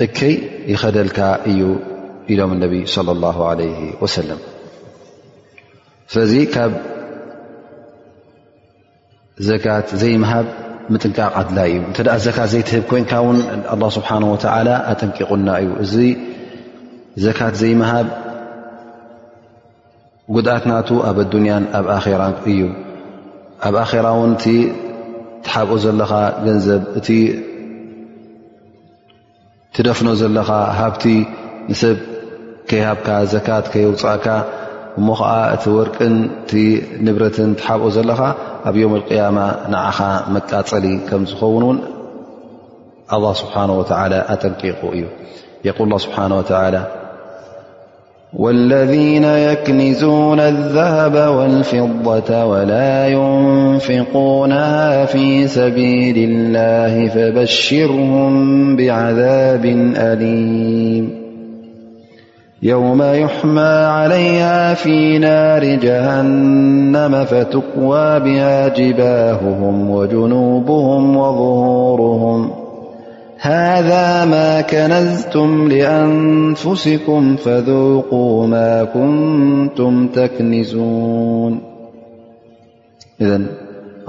[0.06, 0.34] እከይ
[0.74, 1.62] يኸደልካ እዩ
[2.32, 2.52] ኢሎም
[2.96, 4.40] صلى الله علي وسلم
[6.14, 6.72] ስለዚ ካብ
[9.88, 10.48] ት ዘይሃብ
[10.94, 13.38] ምጥንቃቅ ኣድላይ እዩ እንተኣ ዘካት ዘይትህብ ኮይንካ ውን
[13.96, 14.36] ስብሓ ወ
[14.92, 15.96] ኣጠንቂቁና እዩ እዚ
[17.26, 18.08] ዘካት ዘይመሃብ
[20.36, 22.22] ጉድኣትናቱ ኣብ ኣዱንያን ኣብ ኣራ
[22.52, 22.62] እዩ
[23.68, 24.56] ኣብ ኣራ ውን እ
[25.46, 26.14] ትሓብኦ ዘለካ
[26.46, 27.08] ገንዘብ እቲ
[29.76, 31.04] ትደፍኖ ዘለካ ሃብቲ
[31.72, 31.98] ንሰብ
[32.70, 34.28] ከይሃብካ ዘካት ከይውፃእካ
[35.00, 36.52] እሞ ከዓ እቲ ወርቅን እቲ
[37.06, 38.22] ንብረትን ትሓብኦ ዘለካ
[38.74, 39.92] يوم القيامة نع
[40.30, 41.80] مل كمخونون
[43.14, 44.68] الله سبحانه وتعالى أتي
[45.66, 46.84] يقول الله سبحانه وتعالى
[48.34, 61.25] والذين يكنزون الذهب والفضة ولا ينفقونها في سبيل الله فبشرهم بعذاب أليم
[62.66, 72.52] يوم يحمى عليها في نار جهنم فتكوى بها جباههم وجنوبهم وظهورهم
[73.40, 81.60] هذا ما كنزتم لأنفسكم فذوقوا ما كنتم تكنزون
[83.22, 83.48] إذن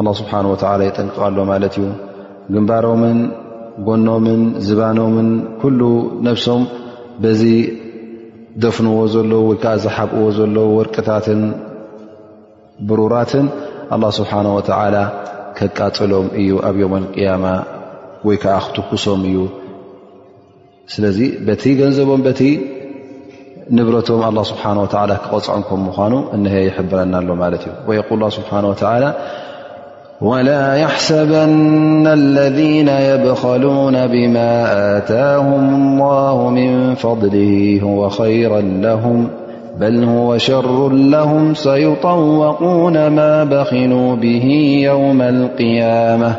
[0.00, 1.92] الله سبحانه وتعالى يتلقعله مالتي
[2.50, 3.28] جنبارومن
[3.78, 5.28] جنومن زبانومن
[5.62, 6.64] كل نفسهم
[7.20, 7.85] بزي
[8.64, 11.40] ደፍንዎ ዘለዉ ወይከዓ ዘሓብዎ ዘለዉ ወርቅታትን
[12.88, 13.46] ብሩራትን
[13.94, 14.96] ኣላ ስብሓ ወተላ
[15.58, 17.44] ከቃፅሎም እዩ ኣብ ዮም ቅያማ
[18.28, 19.38] ወይከዓ ክትኩሶም እዩ
[20.94, 22.40] ስለዚ በቲ ገንዘቦም በቲ
[23.76, 28.50] ንብረቶም ኣ ስብሓ ወ ክቐፅዖምከም ምኳኑ እነሀ ይሕብረናኣሎ ማለት እዩ ወይል ስብሓ
[30.20, 34.48] ولا يحسبن الذين يبخلون بما
[34.98, 39.28] آتاهم الله من فضله هو خيرا لهم
[39.80, 44.44] بل هو شر لهم سيطوقون ما بخنوا به
[44.84, 46.36] يوم القيامة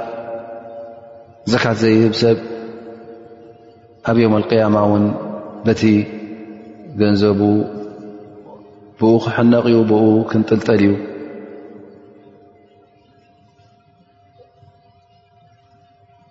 [1.50, 2.38] ذكعت زي بسب
[4.06, 5.13] أب يوم القيامة أون
[5.66, 6.06] بتي
[6.98, 7.63] جنزبو
[9.00, 10.98] بوخ حنقي بو كنلتلي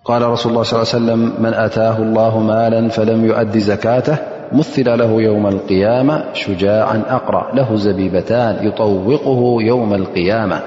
[0.07, 4.17] قال رسول الله صلى ل لي وسلم من أتاه الله مالا فلم يؤدي زكاته
[4.53, 10.61] مثل له يوم القيامة شجاعا أقرأ له زبيبتان يطوقه يوم القيامة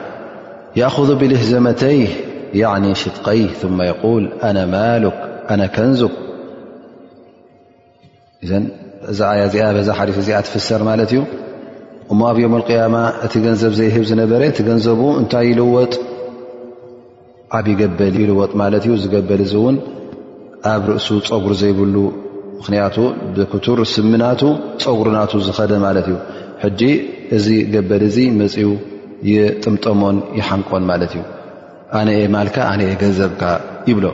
[0.76, 2.08] يأخذ بلهزمتيه
[2.54, 5.14] يعني شدقيه ثم يقول أنا مالك
[5.50, 6.10] أنا كنزك
[8.42, 8.68] إذن
[10.32, 11.14] حفسر مالت
[12.10, 16.00] م يوم القيامة تنب زي بزنر تنزب أنتيلوت
[17.58, 19.76] ዓብ ይገበል ይልወጥ ማለት እዩ እዚ ገበል እዚ እውን
[20.72, 21.94] ኣብ ርእሱ ፀጉሪ ዘይብሉ
[22.58, 22.96] ምክንያቱ
[23.36, 24.42] ብክቱር ስምናቱ
[24.84, 26.16] ፀጉርናቱ ዝኸደ ማለት እዩ
[26.64, 26.80] ሕጂ
[27.36, 28.68] እዚ ገበል እዙ መፅኡ
[29.30, 31.22] ይጥምጠሞን ይሓንቆን ማለት እዩ
[32.00, 33.42] ኣነአ ማልካ ኣነየ ገንዘብካ
[33.90, 34.06] ይብሎ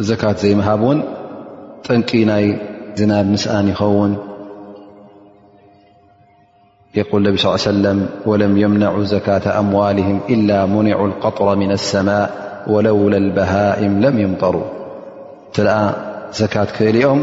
[0.00, 0.98] እዚካት ዘይምሃብ እውን
[1.88, 2.46] ጠንቂ ናይ
[2.98, 4.12] ዝናብ ምስኣን ይኸውን
[6.98, 7.28] ነ
[7.64, 7.86] ص ለ
[8.30, 12.26] وለም يምነع ዘካة ኣምዋልهም إላ ሙኒع القطረ ምن الሰማء
[12.72, 14.56] ወለውለ لበሃئም ለም يምጠሩ
[15.54, 15.68] ተኣ
[16.38, 17.20] ዘካት ክእልኦም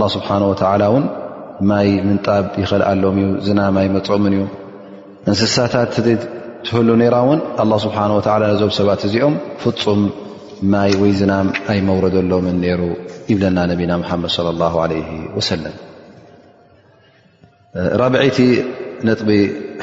[0.00, 0.56] له ስብሓنه و
[1.02, 1.04] ን
[1.70, 4.42] ማይ ምንጣብ ይኽልኣሎም እዩ ዝናም ኣይመፅኦምን እዩ
[5.28, 6.16] እንስሳታት እ
[6.66, 8.04] ትህሉ ነራ ውን له ስብሓه
[8.42, 10.00] ነዞብ ሰባት እዚኦም ፍፁም
[10.72, 12.80] ማይ ወይ ዝናም ኣይመوረደሎምን ነይሩ
[13.30, 14.88] ይብለና ነቢና መድ صلى له ع
[15.38, 15.64] وሰለ
[19.08, 19.30] ነጥቢ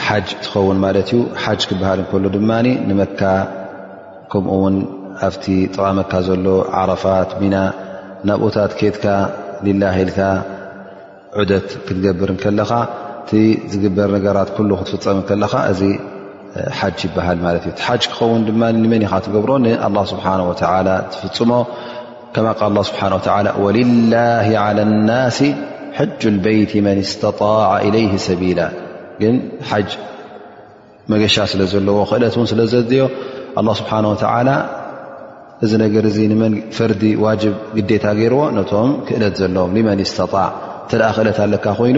[0.05, 2.51] ሓጅ ትኸውን ማለት እዩ ሓጅ ክበሃል ከ ድማ
[2.89, 3.21] ንመካ
[4.31, 4.75] ከምኡ ውን
[5.27, 6.45] ኣብቲ ጠቓመካ ዘሎ
[6.81, 7.55] ዓረፋት ሚና
[8.29, 9.05] ናብኡታት ኬድካ
[9.83, 10.19] ላ ኢልካ
[11.41, 12.71] ዑደት ክትገብር ከለኻ
[13.29, 15.81] ቲ ዝግበር ነገራት ክትፍፀም ከለኻ እዚ
[16.79, 18.61] ሓጅ ይበሃል ማለት እ ሓጅ ክኸውን ድማ
[18.93, 19.71] መን ኻ ትገብሮ ንه
[20.11, 20.25] ስብሓ
[21.13, 21.51] ትፍፅሞ
[22.35, 23.01] ከ ል ስብሓ
[23.77, 25.39] ልላه ى ናሲ
[26.21, 28.59] ጁ لበይት መን ስተጣع إلይه ሰቢላ
[29.21, 29.35] ግን
[29.69, 29.89] ሓጅ
[31.11, 33.03] መገሻ ስለ ዘለዎ ክእለት ን ስለዘድዮ
[33.59, 34.55] لله ስብሓه و
[35.65, 36.39] እዚ ነገር እዚ ን
[36.77, 37.41] ፈርዲ ዋብ
[37.77, 40.33] ግዴታ ገይርዎ ነቶም ክእለት ዘለዎም መን ስጣዕ
[40.89, 41.97] ተ ክእለት ኣለካ ኮይኑ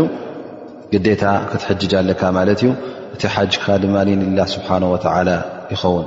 [1.05, 2.69] ግታ ክትጅ ኣለካ ማለት እዩ
[3.15, 3.95] እቲ ሓጅካ ድማ
[4.53, 5.03] ስሓه
[5.73, 6.05] ይኸውን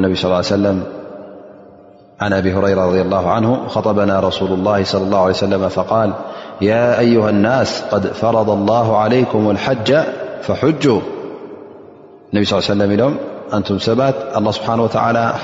[0.00, 0.24] ል ነ ص
[2.24, 2.80] ኣብ ረራ
[3.76, 4.10] ه በና
[4.90, 4.94] س
[5.52, 5.94] ل صى ه
[6.68, 7.70] ي أه الናስ
[8.02, 9.90] ድ فረض الله علይكም الሓጃ
[10.46, 10.84] فحج
[12.36, 12.44] ነቢ
[12.96, 13.14] ኢሎም
[13.56, 14.88] አንም ሰባት له ስሓه و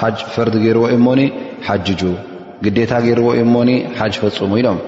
[0.01, 0.03] ሓ
[0.35, 1.21] ፍርዲ ገርዎ ሞኒ
[1.69, 2.01] ሓጁ
[2.65, 4.79] ግታ ገይርዎ ሞኒ ሓ ፈፅሙ ኢሎም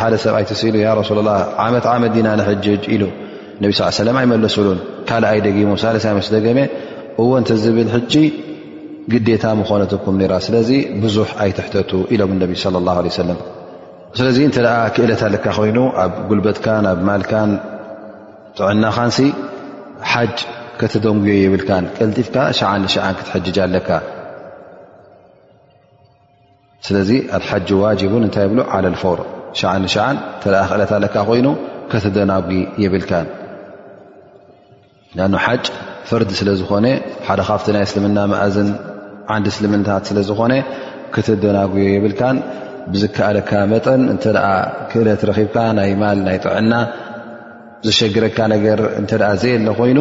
[0.00, 1.12] ሓደ ሰብ ኣይ ኢሉ ሱ
[1.66, 2.66] ዓመት ዓመዲና ንጅ
[3.62, 4.78] ነ لى ኣይመለሱሉን
[5.10, 5.96] ካኣይ ደጊሙ ሳለ
[6.28, 6.58] ስ ደገመ
[7.22, 7.88] እዎንተ ዝብል
[9.12, 10.70] ግታ ኮነኩም ራ ስለዚ
[11.04, 13.62] ብዙ ኣይትሕተቱ ኢሎም ነ صى الله عه
[14.18, 17.50] ስለዚ እንተኣ ክእለት ኣለካ ኮይኑ ኣብ ጉልበትካን ኣብ ማልካን
[18.58, 19.10] ጥዕናኻን
[20.12, 20.36] ሓጅ
[20.80, 23.90] ከተደንጉዮ ይብልካን ቅልጢትካ ሸሸ ክትጅ ኣለካ
[26.86, 27.10] ስለዚ
[27.48, 29.20] ሓ ዋጅን እታይ ብ ለ ልፈር
[29.58, 31.46] ክእለት ኣለ ኮይኑ
[31.90, 32.50] ከተደናጉ
[32.84, 33.26] ይብልካን
[35.46, 35.56] ሓ
[36.08, 36.86] ፍርድ ስለ ዝኾነ
[37.28, 38.68] ሓደ ካብቲ ናይ እስልምና መእዝን
[39.34, 40.52] ዓንዲ እስልምነታት ስለዝኮነ
[41.14, 42.36] ክተደናጉዮ ይብልካን
[42.92, 44.24] ብዝከኣለካ መጠን እተ
[44.90, 46.72] ክእለትረኺብካ ናይ ማል ናይ ጥዕና
[47.86, 49.10] ዝሸግረካ ነገር እተ
[49.42, 49.98] ዘየ ለ ኮይኑ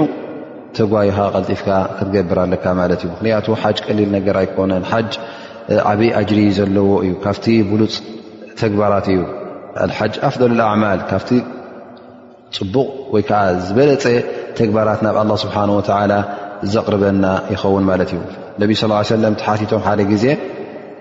[0.77, 5.11] ተጓይካ ቀልጢፍካ ክትገብር ኣለካ ማለት እዩ ምክንያቱ ሓጅ ቀሊል ነገር ኣይኮነን ሓጅ
[5.91, 7.93] ዓበይ ኣጅሪ ዘለዎ እዩ ካብቲ ብሉፅ
[8.61, 9.21] ተግባራት እዩ
[9.85, 11.29] ኣልሓጅ ኣፍደል ኣማል ካብቲ
[12.57, 14.05] ፅቡቕ ወይ ከዓ ዝበለፀ
[14.59, 16.13] ተግባራት ናብ ኣላ ስብሓ ወላ
[16.73, 18.21] ዘቕርበና ይኸውን ማለት እዩ
[18.61, 20.27] ነብ ስ ሰለ ተሓቲቶም ሓደ ዜ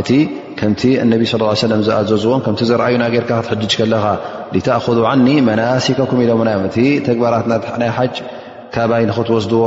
[0.00, 0.10] እቲ
[0.58, 1.38] ከምቲ እነቢ ስ
[1.70, 4.04] ለ ዝኣዘዝዎም ከምቲ ዘርኣዩና ርካ ክትሕጅ ከለኻ
[4.66, 4.86] ተእክ
[5.26, 6.76] ኒ መናሲከኩም ኢሎምናእዮም እቲ
[7.08, 8.14] ተግባራትናይ ሓጅ
[8.74, 9.64] ካባይ ንክትወስድዎ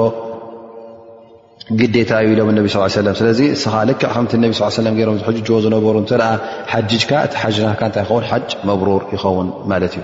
[1.79, 4.65] ግዴታ እዩ ኢሎም ነ ስ ሰ ስለዚ ስኻ ልክዕ ከም ነ ሰ
[5.09, 6.11] ሮም ዝዎ ዝነበሩ እተ
[6.73, 10.03] ሓጅካ እቲ ሓጅ ና እንታይ ኸውን ሓጅ መብሩር ይኸውን ማለት እዩ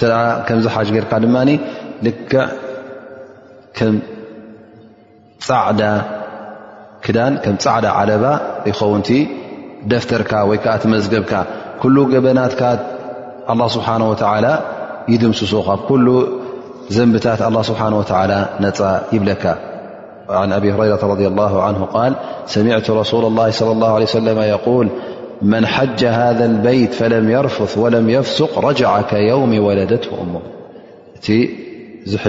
[0.00, 0.12] ተ
[0.48, 1.36] ከምዚ ሓጅ ርካ ድማ
[2.08, 2.30] ልክ
[3.78, 3.94] ከም
[5.46, 5.80] ፃዕዳ
[7.14, 7.18] ዳ
[7.62, 8.24] ፃዕዳ ዓለባ
[8.78, 8.92] ኸው
[9.90, 10.22] ደፍተر
[10.82, 11.32] تمزብካ
[11.82, 12.40] كل ገበና
[13.52, 14.46] الله سبحنه وتعل
[15.12, 15.42] يድمሱ
[15.90, 16.06] كل
[16.96, 18.32] ዘنبታት الله سبنه ول
[18.64, 18.78] ነፃ
[19.14, 19.30] ይبለ
[20.40, 21.80] عن أب هريرة رض الله نه
[22.12, 22.12] ل
[22.56, 24.08] سمعة رسول الله صلى الله عله
[24.54, 24.88] يول
[25.52, 30.34] من حج هذا البيت فلم يرفث ولم يفسق رجع كيوم وለدت م
[31.16, 31.26] እቲ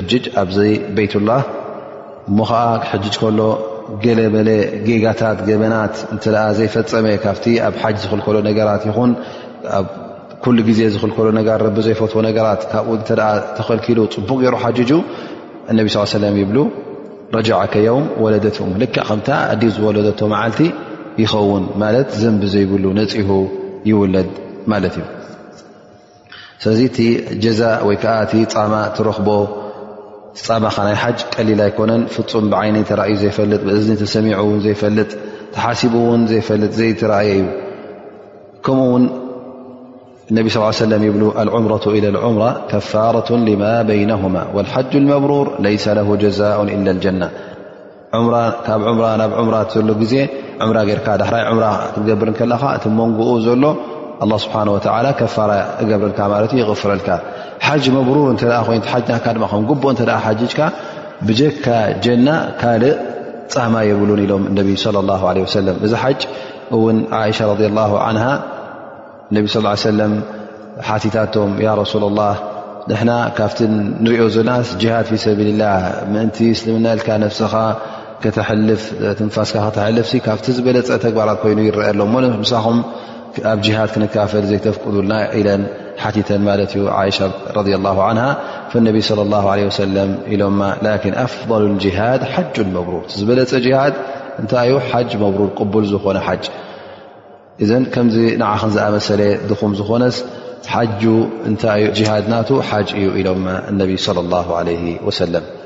[0.09, 0.11] ج
[0.41, 0.57] ኣብዘ
[0.95, 1.41] بي الله
[2.37, 2.55] ሞ ዓ
[3.03, 3.05] ج
[3.39, 3.41] ሎ
[4.03, 4.49] ገለበለ
[4.87, 6.23] ጌጋታት ገበናት እንተ
[6.57, 9.11] ዘይፈፀመ ካብቲ ኣብ ሓጅ ዝኽልከሎ ነገራት ይኹን
[9.77, 9.85] ኣብ
[10.43, 13.09] ኩሉ ግዜ ዝክልከሎ ነገ ረቢ ዘይፈትዎ ነገራት ካብኡ እተ
[13.57, 14.89] ተከልኪሉ ፅቡቅ ገይሩ ሓጁ
[15.71, 16.57] እነቢ ስ ሰለም ይብሉ
[17.35, 19.21] ረጃዓከ ዮውም ወለደት ል ከም
[19.61, 20.59] ዲ ዝወለደቶ መዓልቲ
[21.23, 23.29] ይኸውን ማለት ዘንቢ ዘይብሉ ነፂሁ
[23.89, 24.29] ይውለድ
[24.73, 25.05] ማለት እዩ
[26.61, 26.97] ስለዚ እቲ
[27.43, 29.27] ጀዛ ወይከዓ እቲ ፃማ ትረክቦ
[30.63, 32.71] ማ ናይ ሓ ቀሊ ኣኮነ ፍፁም ይ
[33.09, 34.27] ዩ ዘፈጥ እዝኒ ሰሚ
[34.65, 35.09] ዘፈጥ
[35.63, 35.81] ሓሲ
[36.31, 37.47] ዘፈጥ ዘ ተ ዩ
[38.65, 39.05] ከምኡ ውን
[40.35, 44.21] ነ ل ይብ لምرة إى لምራ ከፋرة لم بينه
[44.55, 46.07] والحج الመብሩር ليس له
[46.39, 48.25] ዛء إل الج ናብ
[49.89, 50.15] ሎ ዜ
[50.69, 51.73] ር ዳይ
[52.09, 52.55] ገብር ለ
[52.87, 53.63] እ መንኡ ዘሎ
[54.43, 54.77] ስብሓ ወ
[55.19, 55.51] ከፋራ
[55.89, 57.09] ገብረልካ ማት ይغፍረልካ
[57.67, 58.43] ሓጅ መብሩር ተ
[58.75, 60.59] ይና ጉ ተ ሓጅካ
[61.27, 61.65] ብጀካ
[62.05, 62.27] ጀና
[62.61, 62.95] ካልእ
[63.53, 65.55] ፃማ የብሉን ኢሎም ነ ሰ
[65.87, 66.07] እዚ ሓ
[66.77, 66.97] እውን
[67.39, 68.27] ሻ ረ
[69.35, 69.45] ነቢ
[69.99, 70.03] ለ
[70.87, 72.23] ሓቲታቶም ረሱ ላ
[72.89, 73.59] ንና ካብቲ
[74.03, 75.63] ንሪኦ ዘናስ ሃድ ፊ ሰብልላ
[76.13, 77.53] ምንቲ ስልምናልካ ፍስኻ
[78.35, 78.83] ተልፍ
[79.19, 82.77] ትንፋስካ ክተልፍ ካብቲ ዝበለፀ ተግባራት ኮይኑ ይረአ ሎሳኹም
[83.51, 85.61] ኣብ ሃድ ክንካፈል ዘይተፍቅዱልና ኢለን
[86.03, 86.81] ሓቲተን ማት ዩ
[87.17, 87.19] ሻ
[88.73, 89.09] ه ነብ ص
[89.45, 90.41] ه ኢሎ
[91.25, 91.63] ኣፍضل
[91.99, 93.95] ሃድ ሓج መብሩር ዝበለፀ ሃድ
[94.41, 95.49] እንታይ ዩ ሓ መብሩር
[95.83, 96.33] ል ዝኾነ ሓ
[97.69, 99.21] ዘ ከምዚ ንክ ዝኣመሰለ
[99.59, 100.03] ኹም ዝኾነ
[100.69, 100.87] ታይ
[102.23, 104.61] ድ ና ሓ እዩ ኢሎ ነ ص له ع
[105.19, 105.56] ሰ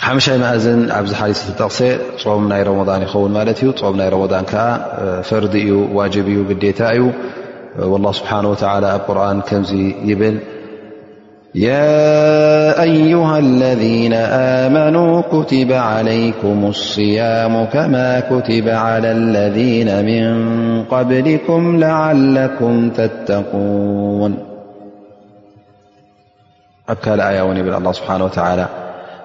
[0.00, 1.82] حمشي مأذن عب حلصة تقس
[2.26, 4.54] م ي رمضان يخون ملت ي م ي رمضان ك
[5.28, 7.12] فرد ي واجب ي بديتا ي
[7.78, 9.72] والله سبحانه وتعالى أب قرآن كمز
[10.10, 10.38] يبل
[11.54, 11.92] يا
[12.82, 14.12] أيها الذين
[14.64, 20.26] آمنوا كتب عليكم الصيام كما كتب على الذين من
[20.84, 24.32] قبلكم لعلكم تتقون
[26.88, 28.66] أ كل آية ون يبل الله سبحانه وتعالى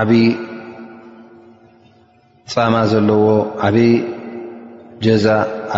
[0.00, 0.22] ዓብዪ
[2.52, 3.26] ፃማ ዘለዎ
[3.66, 3.92] ዓብይ
[5.04, 5.26] ጀዛ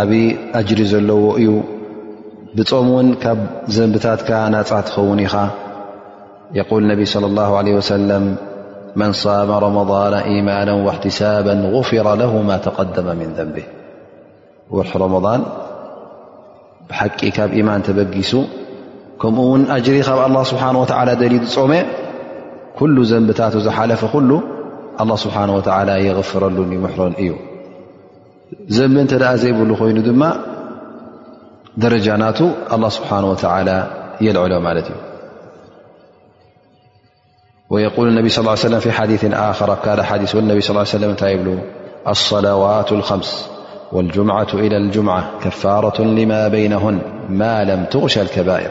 [0.01, 0.27] ዓብይ
[0.59, 1.49] أጅሪ ዘለዎ እዩ
[2.59, 3.41] ብፆም ውን ካብ
[3.77, 5.35] ዘንብታትካ ናፃ ትኸውን ኢኻ
[6.61, 8.11] يقል ነቢ صى الله عله وسل
[9.01, 13.57] መن صم رمضن إيማاና واحتሳب غፍر له ማ تقدመ من ደንቤ
[14.85, 15.41] ርح ረመضን
[16.89, 18.33] ብሓቂ ካብ إيማን ተበጊሱ
[19.21, 20.85] ከምኡ ውን أጅሪ ካብ ه ስብሓه و
[21.33, 21.35] ሊ
[21.73, 21.73] መ
[22.79, 24.41] كل نبلفل
[25.01, 27.21] الله سبحانه وتالى يغفرلنمري نبنت
[29.23, 29.25] ل
[29.59, 29.61] ي
[31.83, 32.23] درن
[32.75, 33.77] الله سبحانه وتالى
[34.21, 34.79] لعلمال
[37.73, 43.33] ويقول انبي صلىاهيه وسمفيديثخر البي لىاعيه وسمالصلوات الخمس
[43.93, 48.71] والجمعة إلى الجمعة كفارة لما بينهن ما لم تغشى الكبائر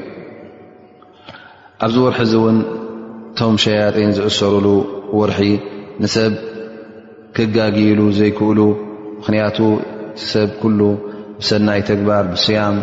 [1.85, 2.57] ኣብዚ ወርሒ ዚ እውን
[3.31, 4.67] እቶም ሸያጥን ዝእሰሩሉ
[5.19, 5.41] ወርሒ
[6.03, 6.33] ንሰብ
[7.35, 8.59] ክጋግሉ ዘይክእሉ
[9.17, 9.59] ምኽንያቱ
[10.19, 10.79] ቲሰብ ኩሉ
[11.41, 12.75] ብሰናይ ተግባር ብስያም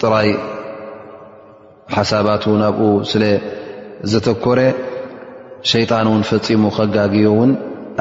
[0.00, 0.30] ጥራይ
[1.96, 3.22] ሓሳባት ናብኡ ስለ
[4.12, 4.60] ዘተኮረ
[5.72, 7.50] ሸይጣን ውን ፈፂሙ ከጋግዩ ውን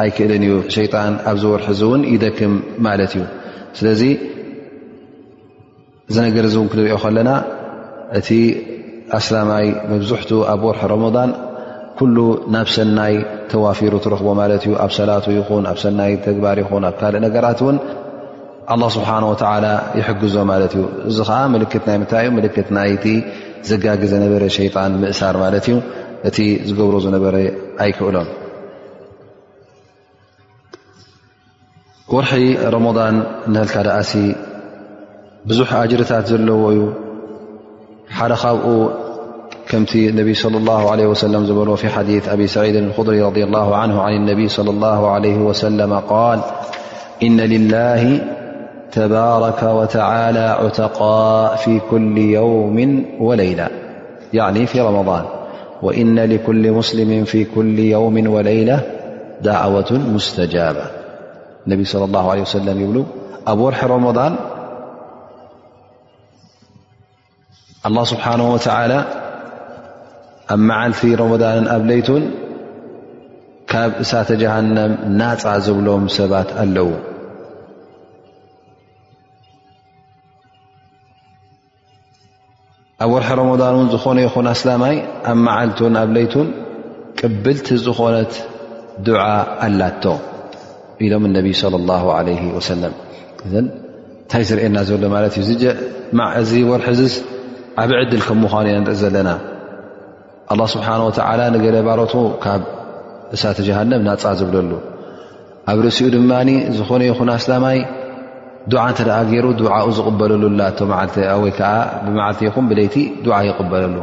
[0.03, 2.53] ኣይክእልን እዩ ሸይጣን ኣብዚ ወርሒ እውን ይደክም
[2.87, 3.23] ማለት እዩ
[3.77, 4.01] ስለዚ
[6.09, 7.29] እዚ ነገር እዚ እን ክንሪኦ ከለና
[8.17, 8.27] እቲ
[9.17, 11.31] ኣስላማይ መብዝሕትኡ ኣብ ወርሒ ረመضን
[11.99, 12.17] ኩሉ
[12.53, 13.13] ናብ ሰናይ
[13.51, 17.77] ተዋፊሩ ትረክቦ ማለት እዩ ኣብ ሰላቱ ይኹን ኣብ ሰናይ ተግባር ይኹን ኣብ ካልእ ነገራት እውን
[18.73, 19.65] ኣላ ስብሓን ወተላ
[19.99, 23.05] ይሕግዞ ማለት እዩ እዚ ከዓ ልክት ናይ ምታይ እዩ ልክት ናይቲ
[23.69, 25.75] ዘጋግዘ ነበረ ሸይጣን ምእሳር ማለት እዩ
[26.29, 26.37] እቲ
[26.67, 27.35] ዝገብሮ ዝነበረ
[27.85, 28.29] ኣይክእሎም
[32.15, 32.41] ወርሒ
[32.73, 33.15] ረመን
[33.53, 34.11] ንህልካ ዳኣሲ
[35.47, 36.81] بزح جرتت ل
[38.31, 38.43] لخ
[39.69, 44.13] كم النبي صلى الله عليه وسلم في حديث أبي سعيد الخضري رضي الله عنه عن
[44.13, 46.39] النبي -صلى الله عليه وسلم- قال
[47.23, 48.21] إن لله
[48.91, 53.63] تبارك وتعالى عتقاء في كل يوم وليل
[54.33, 55.23] يعني في رمضان
[55.81, 58.81] وإن لكل مسلم في كل يوم وليلة
[59.41, 60.85] دعوة مستجابة
[61.67, 63.05] النبي صلى الله عليه وسلم
[63.47, 64.35] أورحرمضان
[67.89, 68.59] ኣላه ስብሓን ወላ
[70.53, 72.23] ኣብ መዓልቲ ረመضንን ኣብ ለይቱን
[73.71, 76.89] ካብ እሳተ ጀሃነም ናፃ ዘብሎም ሰባት ኣለዉ
[83.03, 84.95] ኣብ ወርሒ ረመን እን ዝኾነ ይኹን ኣስላማይ
[85.31, 86.47] ኣብ መዓልትን ኣብ ለይቱን
[87.19, 88.33] ቅብልቲ ዝኮነት
[89.05, 89.21] ድዓ
[89.67, 90.03] ኣላቶ
[91.05, 91.55] ኢሎም እነብይ
[92.57, 92.93] ወሰለም
[93.47, 95.49] እ እንታይ ዝርአየና ዘሎ ማለት እዩ
[96.41, 96.87] እዚ ወርሒ
[97.81, 99.29] ኣብ ዕድል ከም ምዃኑ እ ንርኢ ዘለና
[100.53, 102.13] ኣላ ስብሓን ወተዓላ ንገለ ባሎት
[102.43, 102.61] ካብ
[103.35, 104.71] እሳተ ጀሃንም ናፃ ዝብለሉ
[105.71, 106.31] ኣብ ርእሲኡ ድማ
[106.77, 107.77] ዝኾነ ይኹን ኣስላማይ
[108.71, 111.73] ዱዓ እንተ ደኣ ገይሩ ድዓኡ ዝቕበለሉላቶወይከዓ
[112.05, 112.95] ብመዓልተ ይኹም ብለይቲ
[113.27, 113.97] ድዓ ይቕበለሉ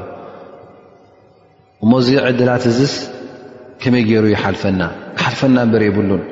[1.84, 2.94] እሞዚቕ ዕድላት እዝስ
[3.82, 4.82] ከመይ ገይሩ ይሓልፈና
[5.24, 6.22] ሓልፈና እንበሪ የብሉን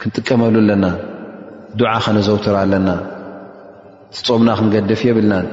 [0.00, 0.84] ክንጥቀመሉ ኣለና
[1.80, 2.88] ድዓ ከነዘውትር ኣለና
[4.26, 5.46] ጾምና ክንገድፍ የብልናን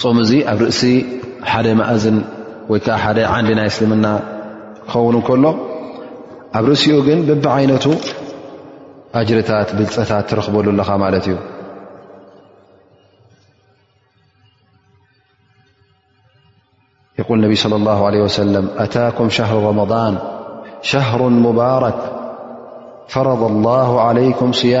[0.00, 0.82] ዚም እዚ ኣብ ርእሲ
[1.52, 2.16] ሓደ ማእዝን
[2.72, 4.06] ወይ ከዓ ሓደ ዓንዲ ናይ ስልምና
[4.90, 5.44] ክኸውን ከሎ
[6.58, 7.84] ኣብ ርእሲኡ ግን ብቢ ዓይነቱ
[9.18, 11.36] ኣጅርታት ብልፀታት ትረክበሉ ኣለኻ ማለት እዩ
[17.18, 17.64] የል ነብ ص
[17.98, 20.14] ه ع ለ ኣታኩም ሻር ረመضን
[20.92, 21.20] ሻሩ
[21.58, 22.00] ባራክ
[23.12, 23.42] ፈረض
[23.86, 23.88] ه
[24.28, 24.74] ይም صያ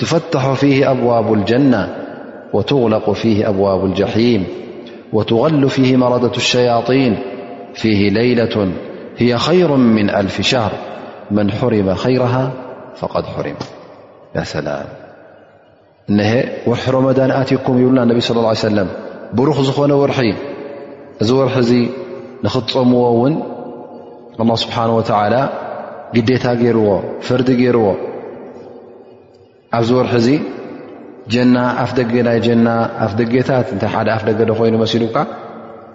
[0.00, 1.94] تفتح فيه أبواب الجنة
[2.52, 4.46] وتغلق فيه أبواب الجحيم
[5.12, 7.18] وتغل فيه مردة الشياطين
[7.74, 8.72] فيه ليلة
[9.16, 10.72] هي خير من ألف شهر
[11.30, 12.52] من حرم خيرها
[12.96, 13.54] فقد حرم
[14.36, 14.86] يا سلام
[16.08, 18.88] نه ورح رمدان أتكم ينا انبي صلى الله عليه وسلم
[19.34, 20.34] برخ زخون ورحي
[21.22, 21.52] ذ ورح
[22.44, 23.42] نخطموون
[24.40, 25.48] الله سبحانه وتعالى
[26.14, 27.94] جديتا جيرو فردجيرو
[29.78, 30.28] ኣብዚ ወርሒ እዚ
[31.32, 32.68] ጀና ኣፍ ደገናይ ጀና
[33.04, 35.16] ኣፍ ደጌታት እንታይ ሓደ ኣፍ ደገዶ ኮይኑ መሲሉካ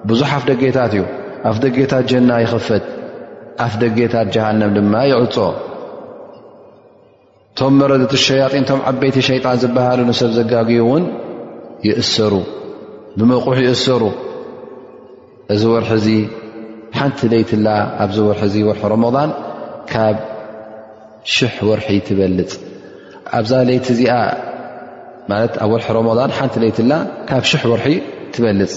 [0.10, 1.04] ብዙሕ ኣፍ ደጌታት እዩ
[1.50, 2.86] ኣፍ ደጌታት ጀና ይኽፈት
[3.66, 5.36] ኣፍ ደጌታት ጀሃንም ድማ ይዕፆ
[7.56, 11.04] እቶም መረድቲ ሸያጢን ቶም ዓበይቲ ሸይጣን ዝበሃሉ ንሰብ ዘጋግዩ ውን
[11.88, 12.34] ይእሰሩ
[13.20, 14.02] ብመቑሕ ይእሰሩ
[15.56, 16.08] እዚ ወርሒ እዚ
[17.00, 17.68] ሓንቲ ደይትላ
[18.06, 19.32] ኣብዚ ወርሒ እዚ ወርሒ ረመضን
[19.92, 20.18] ካብ
[21.36, 22.52] ሽሕ ወርሒ ትበልፅ
[23.38, 24.12] ኣብዛ ለይቲ እዚኣ
[25.64, 26.92] ኣብ ወርሒ ሮመን ሓንቲ ለይትላ
[27.30, 27.86] ካብ ሽሕ ወርሒ
[28.34, 28.72] ትበልፅ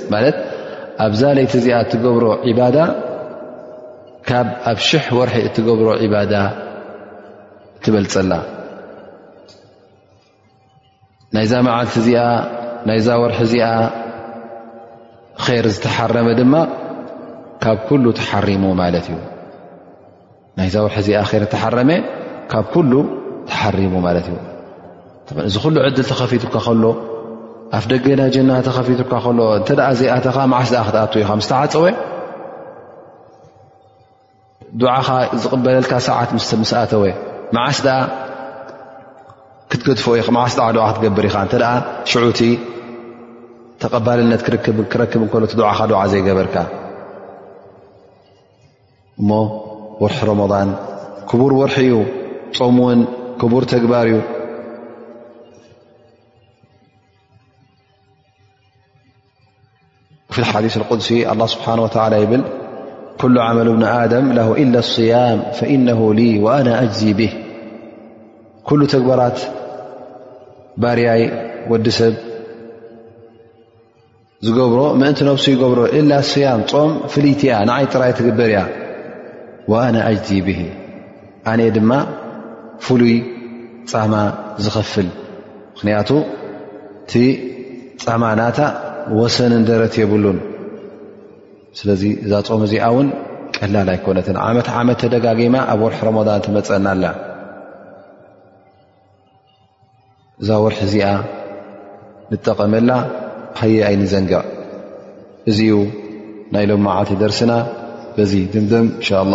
[1.06, 2.26] ኣብዛ ለይቲ እዚኣ እትገብሮ
[2.58, 2.76] ባዳ
[4.28, 4.30] ካ
[4.70, 6.32] ኣብ ሽሕ ወርሒ እትገብሮ ባዳ
[7.84, 8.32] ትበልፅላ
[11.36, 12.20] ናይዛ መዓልቲ እዚኣ
[12.88, 13.66] ናይዛ ርሒ ዚኣ
[15.56, 16.54] ይር ዝተሓረመ ድማ
[17.62, 19.18] ካብ ኩሉ ተሓሪሙ ማለት እዩ
[20.58, 21.90] ናይዛ ርሒ እዚኣ ዝተሓረመ
[22.52, 22.66] ካብ
[23.48, 24.02] ሙ
[25.26, 26.84] ት እ እዚ ኩሉ ዕድል ተከፊቱካ ከሎ
[27.76, 29.68] ኣፍ ደገና ጀና ተከፊትካ ሎ እተ
[29.98, 31.84] ዘይኣተኻ ማዓስ ክትኣትው ኢኻ ስተዓፀወ
[34.82, 35.08] ድኻ
[35.42, 36.30] ዝቕበለልካ ሰዓት
[36.70, 37.04] ስኣተወ
[37.68, 37.78] ዓስ
[39.70, 40.04] ክትገድፍ
[40.44, 40.54] ዓስ
[40.96, 41.54] ክትገብር ኢኻ እተ
[42.10, 42.40] ሽዑቲ
[43.82, 44.78] ተቐባልነት ክረክብ
[45.36, 46.54] እሎ ድኻ ድ ዘይገበርካ
[49.20, 49.30] እሞ
[50.10, 50.68] ርሒ ረመضን
[51.28, 51.92] ክቡር ርሒ እዩ
[52.58, 52.98] ፆሙን
[53.40, 54.18] كቡር ግባር እዩ
[60.60, 62.42] الدث القሲ الله سبሓنه ول ብል
[63.20, 63.82] كل عመل بن
[64.26, 66.00] م له إل لصيم فإنه
[66.46, 67.32] وأنا أجز به
[68.68, 69.38] كل ተግባራት
[70.82, 71.22] ባርያይ
[71.70, 72.14] ወዲ ሰብ
[74.46, 78.58] ዝገብሮ ምእን ነሱ ይብሮ إل صያም ጾም ፍልቲ ያ ንዓይ ጥራይ ትግበር እያ
[79.72, 80.60] وأن أجز به
[82.86, 83.16] ፍሉይ
[83.92, 84.14] ፃማ
[84.64, 85.08] ዝኸፍል
[85.74, 86.10] ምክንያቱ
[87.04, 87.12] እቲ
[88.04, 88.60] ፃማ ናታ
[89.18, 90.38] ወሰንን ደረት የብሉን
[91.78, 93.08] ስለዚ እዛ ፀም እዚኣ እውን
[93.56, 97.04] ቀላል ኣይኮነትን ዓመት ዓመት ተደጋጊማ ኣብ ወርሒ ረመን ትመፀናኣላ
[100.42, 101.06] እዛ ወርሒ እዚኣ
[102.32, 102.90] ንጠቐመላ
[103.60, 104.46] ሃይ ኣይንዘንጋቕ
[105.52, 105.78] እዚኡ
[106.54, 107.52] ናይ ሎም ዓቲ ደርሲና
[108.18, 109.34] በዚ ድምድም እንሻ ኣላ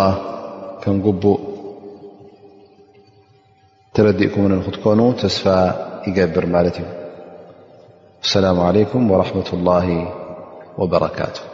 [0.84, 1.40] ከም ጉቡእ
[3.94, 5.72] ترديئكم ننخذكونو تسفى
[6.08, 6.78] يجبر مالت
[8.24, 10.10] السلام عليكم ورحمة الله
[10.78, 11.53] وبركاته